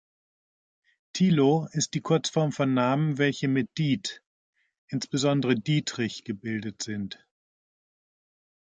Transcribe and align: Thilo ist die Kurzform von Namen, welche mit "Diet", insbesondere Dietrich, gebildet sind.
Thilo 1.13 1.67
ist 1.73 1.93
die 1.93 2.01
Kurzform 2.01 2.51
von 2.53 2.73
Namen, 2.73 3.19
welche 3.19 3.47
mit 3.47 3.77
"Diet", 3.77 4.23
insbesondere 4.87 5.53
Dietrich, 5.53 6.23
gebildet 6.23 6.81
sind. 6.81 7.23